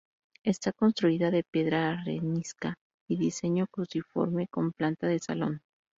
Está 0.43 0.71
construida 0.73 1.29
de 1.29 1.43
piedra 1.43 1.91
arenisca 1.91 2.73
y 3.07 3.17
diseño 3.17 3.67
cruciforme, 3.67 4.47
con 4.47 4.71
planta 4.71 5.05
de 5.05 5.19
salón. 5.19 5.61